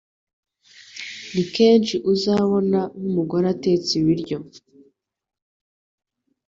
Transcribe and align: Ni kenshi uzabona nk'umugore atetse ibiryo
Ni 1.33 1.43
kenshi 1.55 1.95
uzabona 2.13 2.79
nk'umugore 2.99 3.45
atetse 3.53 3.89
ibiryo 3.99 4.37